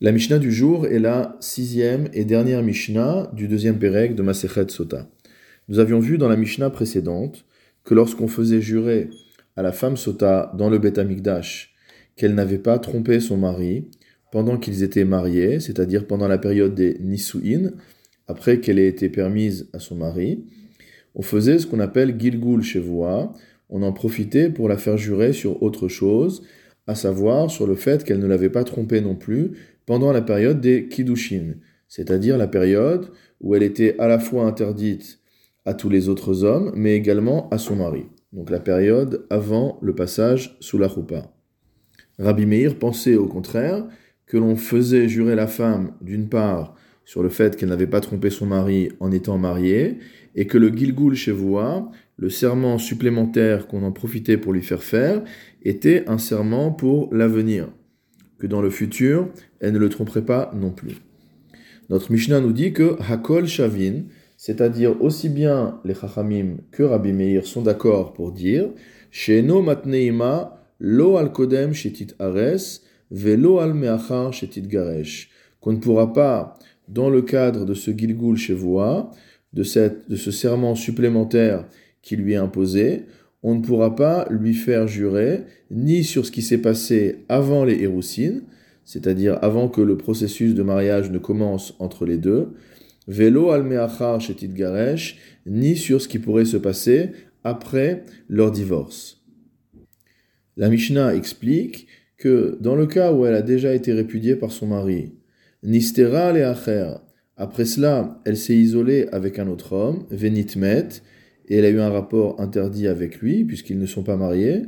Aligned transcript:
La 0.00 0.12
Mishnah 0.12 0.38
du 0.38 0.52
jour 0.52 0.86
est 0.86 1.00
la 1.00 1.36
sixième 1.40 2.08
et 2.12 2.24
dernière 2.24 2.62
Mishnah 2.62 3.32
du 3.32 3.48
deuxième 3.48 3.80
Pérec 3.80 4.14
de 4.14 4.22
Masechet 4.22 4.68
Sota. 4.68 5.10
Nous 5.66 5.80
avions 5.80 5.98
vu 5.98 6.18
dans 6.18 6.28
la 6.28 6.36
Mishnah 6.36 6.70
précédente 6.70 7.44
que 7.82 7.94
lorsqu'on 7.94 8.28
faisait 8.28 8.60
jurer 8.60 9.10
à 9.56 9.62
la 9.62 9.72
femme 9.72 9.96
Sota 9.96 10.52
dans 10.56 10.70
le 10.70 10.78
Beth 10.78 10.98
Amikdash 10.98 11.74
qu'elle 12.14 12.36
n'avait 12.36 12.58
pas 12.58 12.78
trompé 12.78 13.18
son 13.18 13.38
mari 13.38 13.88
pendant 14.30 14.56
qu'ils 14.56 14.84
étaient 14.84 15.04
mariés, 15.04 15.58
c'est-à-dire 15.58 16.06
pendant 16.06 16.28
la 16.28 16.38
période 16.38 16.76
des 16.76 16.96
Nisuin, 17.00 17.72
après 18.28 18.60
qu'elle 18.60 18.78
ait 18.78 18.86
été 18.86 19.08
permise 19.08 19.68
à 19.72 19.80
son 19.80 19.96
mari, 19.96 20.44
on 21.16 21.22
faisait 21.22 21.58
ce 21.58 21.66
qu'on 21.66 21.80
appelle 21.80 22.14
Gilgul 22.16 22.62
Shevoa, 22.62 23.32
on 23.68 23.82
en 23.82 23.92
profitait 23.92 24.48
pour 24.48 24.68
la 24.68 24.76
faire 24.76 24.96
jurer 24.96 25.32
sur 25.32 25.60
autre 25.60 25.88
chose, 25.88 26.44
à 26.88 26.94
savoir 26.94 27.50
sur 27.50 27.66
le 27.66 27.76
fait 27.76 28.02
qu'elle 28.02 28.18
ne 28.18 28.26
l'avait 28.26 28.48
pas 28.48 28.64
trompé 28.64 29.00
non 29.00 29.14
plus 29.14 29.52
pendant 29.86 30.10
la 30.10 30.22
période 30.22 30.60
des 30.60 30.88
Kiddushin, 30.88 31.54
c'est-à-dire 31.86 32.36
la 32.36 32.48
période 32.48 33.10
où 33.40 33.54
elle 33.54 33.62
était 33.62 33.94
à 33.98 34.08
la 34.08 34.18
fois 34.18 34.44
interdite 34.44 35.20
à 35.64 35.74
tous 35.74 35.90
les 35.90 36.08
autres 36.08 36.44
hommes, 36.44 36.72
mais 36.74 36.94
également 36.94 37.48
à 37.50 37.58
son 37.58 37.76
mari. 37.76 38.06
Donc 38.32 38.50
la 38.50 38.58
période 38.58 39.26
avant 39.30 39.78
le 39.82 39.94
passage 39.94 40.56
sous 40.60 40.78
la 40.78 40.88
roupa. 40.88 41.30
Rabbi 42.18 42.46
Meir 42.46 42.78
pensait 42.78 43.16
au 43.16 43.26
contraire 43.26 43.86
que 44.26 44.36
l'on 44.36 44.56
faisait 44.56 45.08
jurer 45.08 45.34
la 45.34 45.46
femme, 45.46 45.92
d'une 46.00 46.28
part, 46.28 46.74
sur 47.04 47.22
le 47.22 47.28
fait 47.28 47.56
qu'elle 47.56 47.68
n'avait 47.68 47.86
pas 47.86 48.00
trompé 48.00 48.28
son 48.28 48.46
mari 48.46 48.90
en 49.00 49.12
étant 49.12 49.38
mariée, 49.38 49.98
et 50.34 50.46
que 50.46 50.58
le 50.58 50.68
Gilgul 50.68 51.14
Shevoa, 51.14 51.90
le 52.18 52.30
serment 52.30 52.78
supplémentaire 52.78 53.68
qu'on 53.68 53.84
en 53.84 53.92
profitait 53.92 54.36
pour 54.36 54.52
lui 54.52 54.62
faire 54.62 54.82
faire, 54.82 55.22
était 55.62 56.04
un 56.08 56.18
serment 56.18 56.72
pour 56.72 57.14
l'avenir 57.14 57.68
que 58.38 58.46
dans 58.46 58.60
le 58.60 58.70
futur, 58.70 59.28
elle 59.60 59.72
ne 59.72 59.78
le 59.78 59.88
tromperait 59.88 60.24
pas 60.24 60.50
non 60.54 60.70
plus. 60.70 60.96
Notre 61.90 62.12
Mishnah 62.12 62.40
nous 62.40 62.52
dit 62.52 62.72
que 62.72 62.96
Hakol 63.08 63.46
Shavin, 63.46 64.02
c'est-à-dire 64.36 65.00
aussi 65.02 65.28
bien 65.28 65.80
les 65.84 65.94
Chachamim 65.94 66.58
que 66.70 66.82
Rabbi 66.82 67.12
Meir 67.12 67.46
sont 67.46 67.62
d'accord 67.62 68.12
pour 68.12 68.32
dire 68.32 68.68
Sheno 69.10 69.62
matneima 69.62 70.60
lo 70.78 71.16
al 71.16 71.32
shetit 71.72 72.14
velo 73.10 73.58
al 73.58 73.74
meachar 73.74 74.32
qu'on 75.60 75.72
ne 75.72 75.78
pourra 75.78 76.12
pas, 76.12 76.58
dans 76.88 77.10
le 77.10 77.22
cadre 77.22 77.64
de 77.64 77.74
ce 77.74 77.90
Gilgul 77.90 78.36
Shevoa, 78.36 79.10
de 79.52 79.62
ce 79.64 80.30
serment 80.30 80.74
supplémentaire 80.74 81.64
qui 82.08 82.16
lui 82.16 82.32
est 82.32 82.36
imposé, 82.36 83.02
on 83.42 83.54
ne 83.54 83.60
pourra 83.60 83.94
pas 83.94 84.26
lui 84.30 84.54
faire 84.54 84.88
jurer 84.88 85.44
ni 85.70 86.02
sur 86.04 86.24
ce 86.24 86.32
qui 86.32 86.40
s'est 86.40 86.56
passé 86.56 87.26
avant 87.28 87.66
les 87.66 87.82
Héroussines, 87.82 88.44
c'est-à-dire 88.86 89.38
avant 89.42 89.68
que 89.68 89.82
le 89.82 89.98
processus 89.98 90.54
de 90.54 90.62
mariage 90.62 91.10
ne 91.10 91.18
commence 91.18 91.74
entre 91.78 92.06
les 92.06 92.16
deux, 92.16 92.54
Velo 93.06 93.50
al 93.50 94.20
shetit 94.20 94.48
garesh, 94.48 95.18
ni 95.44 95.76
sur 95.76 96.00
ce 96.00 96.08
qui 96.08 96.18
pourrait 96.18 96.46
se 96.46 96.56
passer 96.56 97.10
après 97.44 98.04
leur 98.28 98.52
divorce. 98.52 99.22
La 100.56 100.70
Mishnah 100.70 101.14
explique 101.14 101.88
que 102.16 102.56
dans 102.60 102.74
le 102.74 102.86
cas 102.86 103.12
où 103.12 103.26
elle 103.26 103.34
a 103.34 103.42
déjà 103.42 103.74
été 103.74 103.92
répudiée 103.92 104.34
par 104.34 104.50
son 104.50 104.66
mari, 104.68 105.12
Nistera 105.62 106.32
le 106.32 106.42
après 107.36 107.66
cela, 107.66 108.20
elle 108.24 108.36
s'est 108.36 108.56
isolée 108.56 109.06
avec 109.12 109.38
un 109.38 109.46
autre 109.46 109.72
homme, 109.72 110.06
Venitmet, 110.10 110.88
et 111.48 111.56
elle 111.56 111.64
a 111.64 111.70
eu 111.70 111.80
un 111.80 111.90
rapport 111.90 112.40
interdit 112.40 112.86
avec 112.86 113.20
lui, 113.20 113.44
puisqu'ils 113.44 113.78
ne 113.78 113.86
sont 113.86 114.02
pas 114.02 114.16
mariés, 114.16 114.62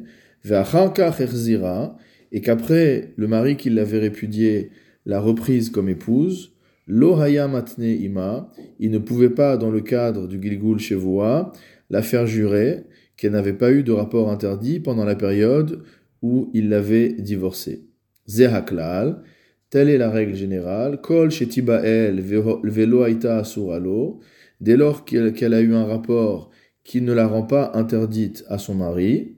et 2.32 2.40
qu'après 2.40 3.12
le 3.16 3.26
mari 3.26 3.56
qui 3.56 3.70
l'avait 3.70 3.98
répudiée 3.98 4.70
l'a 5.06 5.20
reprise 5.20 5.70
comme 5.70 5.88
épouse, 5.88 6.54
Lohaya 6.86 7.46
matne 7.46 7.84
ima, 7.84 8.50
il 8.78 8.90
ne 8.90 8.98
pouvait 8.98 9.30
pas, 9.30 9.56
dans 9.56 9.70
le 9.70 9.80
cadre 9.80 10.26
du 10.26 10.40
Gilgul 10.42 10.80
Shevoa, 10.80 11.52
la 11.90 12.02
faire 12.02 12.26
jurer 12.26 12.84
qu'elle 13.16 13.32
n'avait 13.32 13.52
pas 13.52 13.70
eu 13.70 13.82
de 13.82 13.92
rapport 13.92 14.30
interdit 14.30 14.80
pendant 14.80 15.04
la 15.04 15.14
période 15.14 15.82
où 16.22 16.50
il 16.54 16.68
l'avait 16.68 17.12
divorcée. 17.12 17.84
Zehaklal, 18.26 19.22
telle 19.68 19.88
est 19.88 19.98
la 19.98 20.10
règle 20.10 20.34
générale, 20.34 21.00
Kol 21.00 21.30
shetibael 21.30 22.20
velo 22.20 23.02
asuralo, 23.02 24.20
dès 24.60 24.76
lors 24.76 25.04
qu'elle 25.04 25.54
a 25.54 25.60
eu 25.60 25.74
un 25.74 25.84
rapport 25.84 26.50
qui 26.84 27.00
ne 27.00 27.12
la 27.12 27.26
rend 27.26 27.42
pas 27.42 27.72
interdite 27.74 28.44
à 28.48 28.58
son 28.58 28.74
mari, 28.74 29.36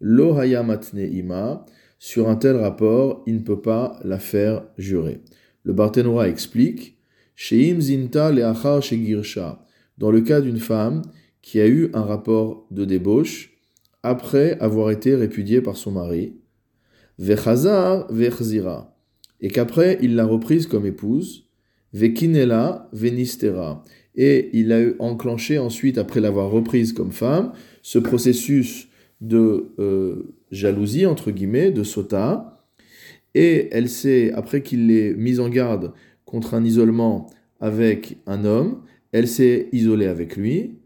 lo 0.00 0.34
matne 0.34 0.98
ima, 0.98 1.64
sur 1.98 2.28
un 2.28 2.36
tel 2.36 2.56
rapport, 2.56 3.22
il 3.26 3.36
ne 3.36 3.40
peut 3.40 3.60
pas 3.60 3.98
la 4.02 4.18
faire 4.18 4.64
jurer. 4.76 5.20
Le 5.62 5.72
Barthénora 5.72 6.28
explique, 6.28 6.98
Sheim 7.36 7.80
zinta 7.80 8.32
leachar 8.32 8.82
shegirsha, 8.82 9.64
dans 9.98 10.10
le 10.10 10.20
cas 10.20 10.40
d'une 10.40 10.58
femme 10.58 11.02
qui 11.42 11.60
a 11.60 11.66
eu 11.66 11.90
un 11.94 12.02
rapport 12.02 12.66
de 12.70 12.84
débauche 12.84 13.52
après 14.02 14.58
avoir 14.58 14.90
été 14.90 15.14
répudiée 15.14 15.60
par 15.60 15.76
son 15.76 15.92
mari, 15.92 16.36
vechazar 17.18 18.12
vechzira, 18.12 18.96
et 19.40 19.48
qu'après 19.48 19.98
il 20.02 20.16
l'a 20.16 20.26
reprise 20.26 20.66
comme 20.66 20.86
épouse, 20.86 21.48
vekinela 21.92 22.88
venistera, 22.92 23.82
et 24.14 24.50
il 24.52 24.72
a 24.72 24.80
enclenché 24.98 25.58
ensuite, 25.58 25.98
après 25.98 26.20
l'avoir 26.20 26.50
reprise 26.50 26.92
comme 26.92 27.12
femme, 27.12 27.52
ce 27.82 27.98
processus 27.98 28.88
de 29.20 29.72
euh, 29.78 30.34
jalousie, 30.50 31.06
entre 31.06 31.30
guillemets, 31.30 31.70
de 31.70 31.82
sota, 31.82 32.66
et 33.34 33.68
elle 33.72 33.88
s'est, 33.88 34.32
après 34.32 34.62
qu'il 34.62 34.88
l'ait 34.88 35.14
mise 35.14 35.40
en 35.40 35.48
garde 35.48 35.92
contre 36.24 36.54
un 36.54 36.64
isolement 36.64 37.30
avec 37.60 38.18
un 38.26 38.44
homme, 38.44 38.82
elle 39.12 39.28
s'est 39.28 39.68
isolée 39.72 40.06
avec 40.06 40.36
lui. 40.36 40.78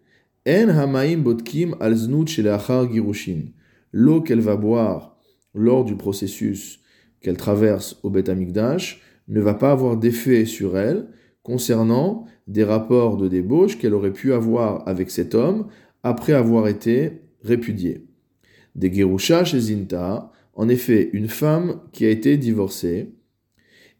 En 0.48 0.68
hamaim 0.68 1.18
botkim 1.18 1.74
al 1.80 1.96
girushin. 1.96 3.46
L'eau 3.92 4.20
qu'elle 4.20 4.40
va 4.40 4.56
boire 4.56 5.16
lors 5.54 5.84
du 5.84 5.96
processus 5.96 6.80
qu'elle 7.20 7.36
traverse 7.36 7.98
au 8.02 8.10
Beth 8.10 8.28
Amikdash 8.28 9.00
ne 9.28 9.40
va 9.40 9.54
pas 9.54 9.72
avoir 9.72 9.96
d'effet 9.96 10.44
sur 10.44 10.78
elle 10.78 11.08
concernant 11.42 12.26
des 12.46 12.64
rapports 12.64 13.16
de 13.16 13.28
débauche 13.28 13.78
qu'elle 13.78 13.94
aurait 13.94 14.12
pu 14.12 14.32
avoir 14.32 14.86
avec 14.88 15.10
cet 15.10 15.34
homme 15.34 15.66
après 16.02 16.32
avoir 16.32 16.68
été 16.68 17.22
répudiée. 17.42 18.06
Des 18.74 18.92
Gerusha 18.92 19.44
chez 19.44 19.60
Zinta, 19.60 20.30
en 20.54 20.68
effet, 20.68 21.10
une 21.12 21.28
femme 21.28 21.80
qui 21.92 22.04
a 22.04 22.10
été 22.10 22.36
divorcée 22.36 23.12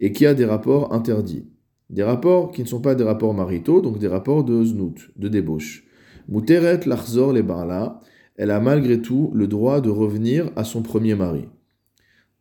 et 0.01 0.13
qui 0.13 0.27
a 0.27 0.35
des 0.35 0.45
rapports 0.45 0.93
interdits. 0.93 1.47
Des 1.91 2.03
rapports 2.03 2.51
qui 2.51 2.63
ne 2.63 2.67
sont 2.67 2.81
pas 2.81 2.95
des 2.95 3.05
rapports 3.05 3.35
maritaux, 3.35 3.81
donc 3.81 3.99
des 3.99 4.09
rapports 4.09 4.45
de 4.45 4.65
znout, 4.65 5.11
de 5.17 5.29
débauche. 5.29 5.85
Muteret 6.29 6.81
lachzor 6.87 7.33
le 7.33 7.43
barla, 7.43 8.01
elle 8.37 8.51
a 8.51 8.61
malgré 8.61 9.01
tout 9.01 9.31
le 9.35 9.47
droit 9.47 9.81
de 9.81 9.91
revenir 9.91 10.51
à 10.57 10.65
son 10.65 10.83
premier 10.83 11.15
mari. 11.15 11.49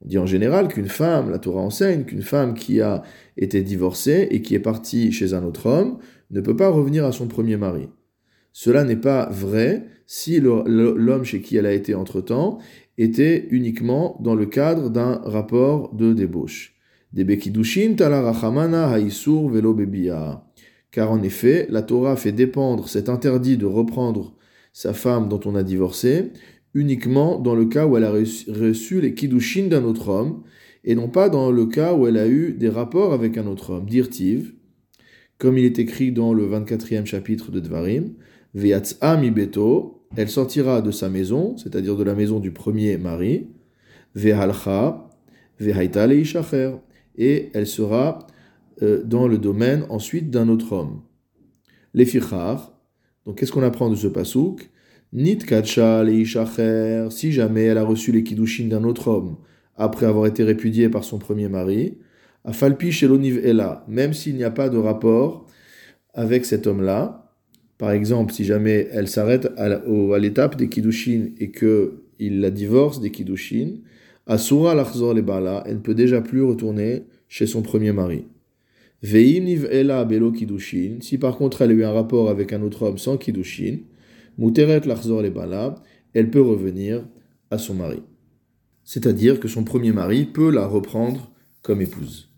Dit 0.06 0.20
en 0.20 0.28
général 0.28 0.68
qu'une 0.68 0.88
femme, 0.88 1.32
la 1.32 1.40
Torah 1.40 1.62
enseigne, 1.62 2.04
qu'une 2.04 2.22
femme 2.22 2.54
qui 2.54 2.80
a 2.80 3.02
été 3.38 3.64
divorcée 3.64 4.28
et 4.30 4.44
qui 4.44 4.54
est 4.54 4.60
partie 4.60 5.12
chez 5.12 5.34
un 5.34 5.44
autre 5.44 5.66
homme 5.66 5.98
ne 6.30 6.42
peut 6.42 6.56
pas 6.56 6.70
revenir 6.70 7.06
à 7.06 7.12
son 7.12 7.28
premier 7.28 7.58
mari. 7.58 7.90
Cela 8.54 8.84
n'est 8.84 8.96
pas 8.96 9.28
vrai 9.32 9.86
si 10.06 10.40
l'homme 10.40 11.24
chez 11.24 11.42
qui 11.42 11.58
elle 11.58 11.66
a 11.66 11.74
été 11.74 11.96
entre-temps 11.96 12.60
était 13.00 13.48
uniquement 13.50 14.18
dans 14.22 14.36
le 14.36 14.46
cadre 14.46 14.92
d'un 14.92 15.22
rapport 15.26 15.94
de 15.96 16.14
débauche. 16.14 16.76
Car 20.92 21.12
en 21.12 21.24
effet, 21.24 21.68
la 21.70 21.82
Torah 21.82 22.16
fait 22.16 22.32
dépendre 22.32 22.88
cet 22.88 23.10
interdit 23.10 23.58
de 23.58 23.66
reprendre 23.66 24.36
sa 24.72 24.94
femme 24.94 25.30
dont 25.30 25.40
on 25.46 25.56
a 25.56 25.64
divorcé 25.64 26.32
uniquement 26.76 27.40
dans 27.40 27.56
le 27.56 27.66
cas 27.66 27.88
où 27.88 27.98
elle 27.98 28.04
a 28.04 28.12
reçu 28.12 29.02
les 29.02 29.16
kiddushin 29.16 29.68
d'un 29.68 29.84
autre 29.84 30.10
homme, 30.10 30.44
et 30.84 30.94
non 30.94 31.08
pas 31.08 31.30
dans 31.30 31.50
le 31.50 31.66
cas 31.66 31.96
où 31.96 32.06
elle 32.06 32.18
a 32.18 32.28
eu 32.28 32.54
des 32.54 32.70
rapports 32.70 33.14
avec 33.14 33.38
un 33.38 33.48
autre 33.48 33.72
homme. 33.72 33.88
Dirtiv, 33.88 34.54
comme 35.40 35.58
il 35.58 35.66
est 35.66 35.80
écrit 35.80 36.12
dans 36.12 36.34
le 36.34 36.48
24e 36.48 37.06
chapitre 37.06 37.50
de 37.50 37.60
Dvarim, 37.60 38.14
Veyatz'a 38.54 39.18
mi 39.18 39.32
beto, 39.32 40.04
elle 40.16 40.30
sortira 40.30 40.82
de 40.82 40.92
sa 40.92 41.10
maison, 41.10 41.58
c'est-à-dire 41.58 41.96
de 41.96 42.04
la 42.04 42.14
maison 42.14 42.40
du 42.40 42.52
premier 42.52 42.98
mari, 42.98 43.48
Vehalcha, 44.14 45.10
Vehaita 45.60 46.08
leishacher, 46.08 46.76
et 47.18 47.50
elle 47.54 47.68
sera 47.68 48.28
euh, 48.82 49.02
dans 49.04 49.28
le 49.28 49.38
domaine 49.38 49.86
ensuite 49.90 50.30
d'un 50.30 50.50
autre 50.50 50.74
homme. 50.74 51.02
Les 51.94 52.06
fichar, 52.06 52.78
donc 53.26 53.40
qu'est-ce 53.40 53.52
qu'on 53.52 53.64
apprend 53.64 53.90
de 53.90 53.96
ce 53.96 54.08
pasouk? 54.08 54.70
Nit 55.16 55.38
kacha 55.38 56.04
leishacher, 56.04 57.08
si 57.10 57.32
jamais 57.32 57.64
elle 57.64 57.78
a 57.78 57.86
reçu 57.86 58.12
les 58.12 58.22
kiddushin 58.22 58.68
d'un 58.68 58.84
autre 58.84 59.08
homme, 59.08 59.38
après 59.78 60.06
avoir 60.06 60.26
été 60.26 60.44
répudiée 60.44 60.90
par 60.90 61.06
son 61.06 61.20
premier 61.20 61.48
mari, 61.48 61.98
à 62.44 62.52
Falpi 62.52 62.92
chez 62.92 63.06
Ella, 63.06 63.86
même 63.88 64.14
s'il 64.14 64.36
n'y 64.36 64.44
a 64.44 64.52
pas 64.52 64.68
de 64.68 64.78
rapport 64.78 65.48
avec 66.14 66.44
cet 66.44 66.68
homme-là. 66.68 67.32
Par 67.78 67.92
exemple, 67.92 68.34
si 68.34 68.44
jamais 68.44 68.90
elle 68.92 69.08
s'arrête 69.08 69.48
à 69.56 69.80
l'étape 70.20 70.58
des 70.58 70.68
Kiddushin 70.68 71.30
et 71.40 71.50
qu'il 71.50 72.42
la 72.42 72.52
divorce 72.52 73.00
des 73.00 73.12
Kiddushin, 73.12 73.78
Asura 74.28 74.76
l'achzor 74.76 75.14
les 75.14 75.22
bala, 75.22 75.64
elle 75.66 75.76
ne 75.76 75.80
peut 75.80 75.96
déjà 75.96 76.20
plus 76.20 76.44
retourner 76.44 77.04
chez 77.30 77.46
son 77.46 77.62
premier 77.62 77.94
mari. 77.94 78.26
Veim 79.02 79.46
ela 79.72 80.04
belo 80.04 80.34
kidushin, 80.34 80.98
si 81.00 81.18
par 81.18 81.38
contre 81.38 81.62
elle 81.62 81.72
a 81.72 81.74
eu 81.74 81.84
un 81.86 81.92
rapport 81.92 82.30
avec 82.30 82.52
un 82.52 82.62
autre 82.64 82.84
homme 82.84 82.98
sans 82.98 83.18
kidushin, 83.18 83.78
muteret 84.38 84.82
lachzor 84.86 85.22
le 85.22 85.30
bala, 85.30 85.76
elle 86.14 86.32
peut 86.32 86.42
revenir 86.42 87.06
à 87.52 87.58
son 87.58 87.76
mari. 87.76 88.02
C'est-à-dire 88.84 89.40
que 89.40 89.48
son 89.48 89.64
premier 89.64 89.92
mari 89.92 90.26
peut 90.26 90.52
la 90.52 90.68
reprendre 90.68 91.32
comme 91.62 91.82
épouse. 91.82 92.35